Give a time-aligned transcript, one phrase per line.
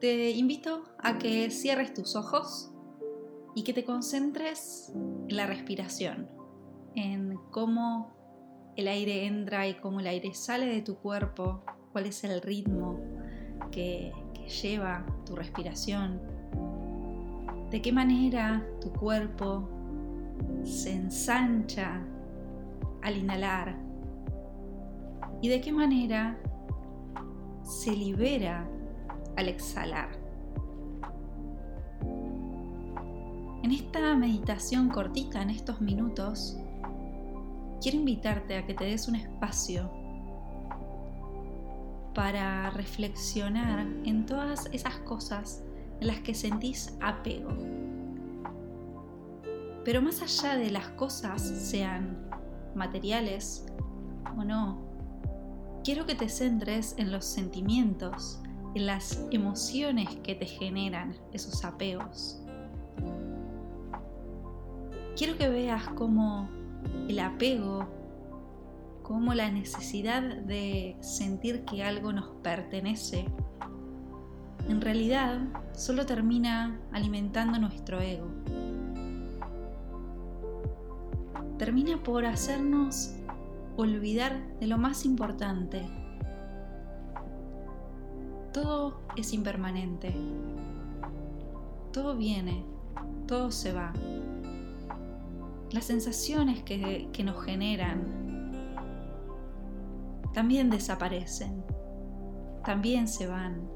[0.00, 2.72] te invito a que cierres tus ojos
[3.54, 6.28] y que te concentres en la respiración,
[6.94, 8.16] en cómo
[8.76, 12.98] el aire entra y cómo el aire sale de tu cuerpo, cuál es el ritmo
[13.70, 14.12] que,
[14.62, 16.20] lleva tu respiración,
[17.70, 19.68] de qué manera tu cuerpo
[20.64, 22.02] se ensancha
[23.02, 23.78] al inhalar
[25.40, 26.36] y de qué manera
[27.62, 28.68] se libera
[29.36, 30.08] al exhalar.
[33.62, 36.56] En esta meditación cortita, en estos minutos,
[37.80, 39.90] quiero invitarte a que te des un espacio
[42.14, 45.62] para reflexionar en todas esas cosas
[46.00, 47.50] en las que sentís apego.
[49.84, 52.30] Pero más allá de las cosas, sean
[52.74, 53.66] materiales
[54.36, 54.78] o no,
[55.84, 58.40] quiero que te centres en los sentimientos,
[58.74, 62.40] en las emociones que te generan esos apegos.
[65.16, 66.48] Quiero que veas cómo
[67.08, 67.86] el apego,
[69.02, 73.26] cómo la necesidad de sentir que algo nos pertenece,
[74.68, 75.40] en realidad
[75.72, 78.28] solo termina alimentando nuestro ego.
[81.58, 83.14] Termina por hacernos
[83.76, 85.82] olvidar de lo más importante,
[88.52, 90.14] todo es impermanente.
[91.92, 92.64] Todo viene,
[93.26, 93.92] todo se va.
[95.72, 98.30] Las sensaciones que, que nos generan
[100.32, 101.64] también desaparecen,
[102.64, 103.68] también se van,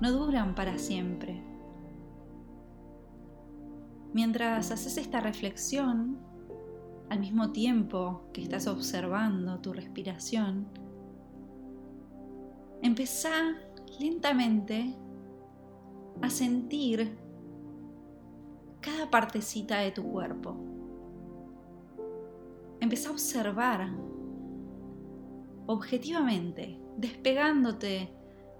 [0.00, 1.42] no duran para siempre.
[4.12, 6.18] Mientras haces esta reflexión,
[7.08, 10.66] al mismo tiempo que estás observando tu respiración,
[12.82, 13.54] Empezá
[13.98, 14.94] lentamente
[16.22, 17.16] a sentir
[18.80, 20.56] cada partecita de tu cuerpo.
[22.80, 23.90] Empezá a observar
[25.66, 28.12] objetivamente, despegándote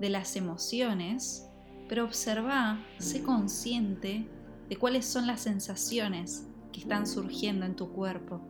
[0.00, 1.48] de las emociones,
[1.88, 4.28] pero observa, sé consciente
[4.68, 8.40] de cuáles son las sensaciones que están surgiendo en tu cuerpo.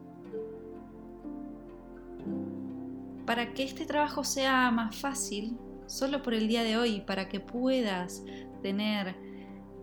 [3.27, 7.41] Para que este trabajo sea más fácil, solo por el día de hoy, para que
[7.41, 8.25] puedas
[8.63, 9.17] tener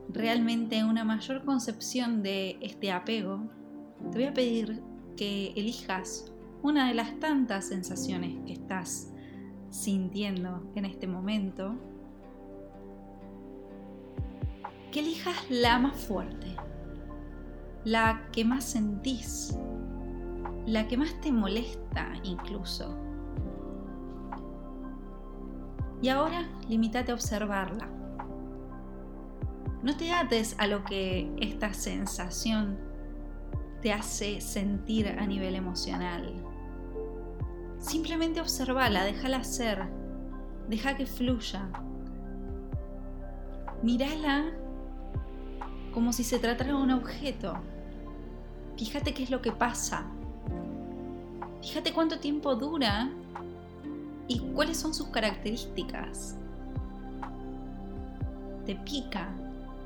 [0.10, 3.50] realmente una mayor concepción de este apego,
[4.12, 4.82] te voy a pedir
[5.18, 9.12] que elijas una de las tantas sensaciones que estás
[9.70, 11.76] sintiendo en este momento,
[14.92, 16.56] que elijas la más fuerte,
[17.84, 19.58] la que más sentís,
[20.66, 23.13] la que más te molesta incluso
[26.04, 27.88] y ahora limítate a observarla.
[29.82, 32.78] No te ates a lo que esta sensación
[33.82, 36.34] te hace sentir a nivel emocional.
[37.80, 39.88] Simplemente observala, déjala ser,
[40.68, 41.70] deja que fluya.
[43.82, 44.52] Mírala
[45.94, 47.54] como si se tratara de un objeto.
[48.78, 50.06] Fíjate qué es lo que pasa.
[51.62, 53.10] Fíjate cuánto tiempo dura
[54.28, 56.36] y cuáles son sus características.
[58.66, 59.30] Te pica,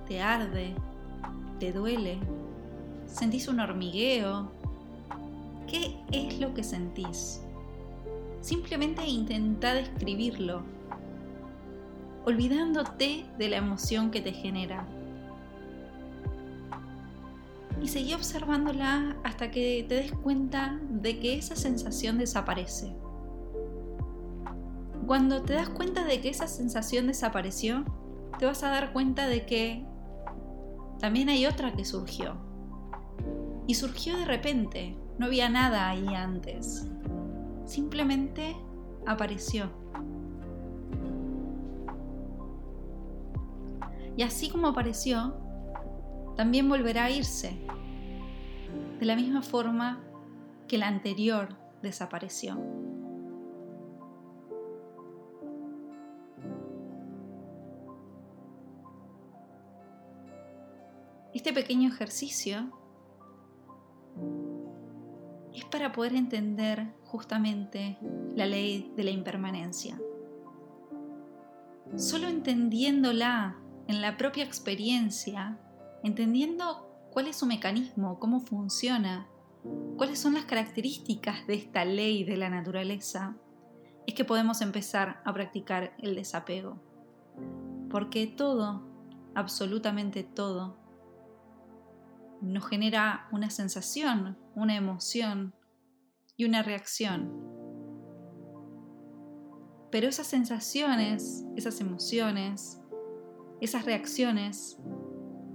[0.08, 0.76] te arde,
[1.60, 2.20] te duele,
[3.06, 4.52] sentís un hormigueo.
[5.68, 7.42] ¿Qué es lo que sentís?
[8.42, 10.62] Simplemente intenta describirlo,
[12.26, 14.86] olvidándote de la emoción que te genera.
[17.82, 22.94] Y seguí observándola hasta que te des cuenta de que esa sensación desaparece.
[25.08, 27.86] Cuando te das cuenta de que esa sensación desapareció,
[28.38, 29.86] te vas a dar cuenta de que
[31.00, 32.36] también hay otra que surgió.
[33.68, 36.92] Y surgió de repente, no había nada ahí antes.
[37.64, 38.58] Simplemente
[39.06, 39.72] apareció.
[44.18, 45.38] Y así como apareció,
[46.36, 47.58] también volverá a irse,
[49.00, 50.04] de la misma forma
[50.68, 52.58] que la anterior desapareció.
[61.38, 62.72] Este pequeño ejercicio
[65.54, 68.00] es para poder entender justamente
[68.34, 70.02] la ley de la impermanencia.
[71.96, 73.56] Solo entendiéndola
[73.88, 75.60] en la propia experiencia,
[76.02, 79.28] entendiendo cuál es su mecanismo, cómo funciona,
[79.96, 83.38] cuáles son las características de esta ley de la naturaleza,
[84.08, 86.82] es que podemos empezar a practicar el desapego.
[87.92, 88.82] porque todo,
[89.36, 90.87] absolutamente todo,
[92.42, 95.54] nos genera una sensación, una emoción
[96.36, 97.32] y una reacción.
[99.92, 102.82] Pero esas sensaciones, esas emociones,
[103.62, 104.78] esas reacciones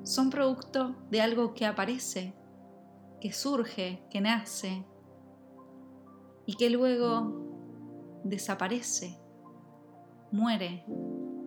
[0.02, 2.34] son producto de algo que aparece,
[3.20, 4.84] que surge, que nace
[6.46, 9.20] y que luego desaparece,
[10.32, 10.84] muere,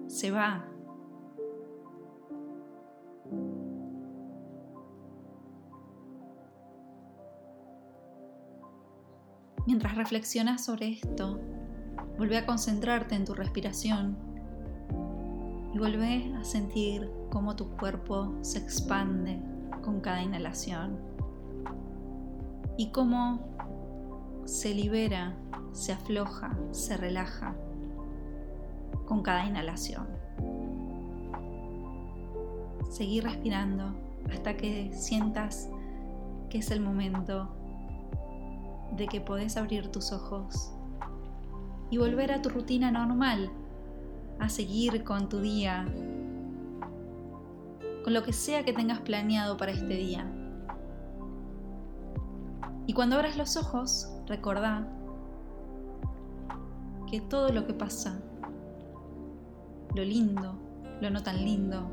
[0.07, 0.74] se va.
[9.65, 11.39] Mientras reflexionas sobre esto,
[12.17, 14.15] vuelve a concentrarte en tu respiración
[15.73, 19.39] y vuelve a sentir cómo tu cuerpo se expande
[19.83, 20.99] con cada inhalación
[22.77, 23.39] y cómo
[24.45, 25.35] se libera,
[25.71, 27.55] se afloja, se relaja
[29.07, 30.07] con cada inhalación.
[32.89, 33.95] Seguí respirando
[34.31, 35.69] hasta que sientas
[36.49, 37.49] que es el momento
[38.91, 40.71] de que podés abrir tus ojos
[41.89, 43.51] y volver a tu rutina normal,
[44.39, 45.85] a seguir con tu día,
[48.03, 50.31] con lo que sea que tengas planeado para este día.
[52.87, 54.87] Y cuando abras los ojos, recordá
[57.09, 58.19] que todo lo que pasa,
[59.95, 60.55] lo lindo,
[61.01, 61.89] lo no tan lindo,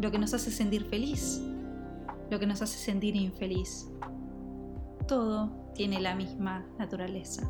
[0.00, 1.42] lo que nos hace sentir feliz,
[2.30, 3.88] lo que nos hace sentir infeliz,
[5.06, 7.48] todo tiene la misma naturaleza.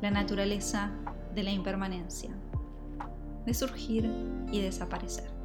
[0.00, 0.92] La naturaleza
[1.34, 2.30] de la impermanencia,
[3.44, 4.10] de surgir
[4.52, 5.39] y desaparecer.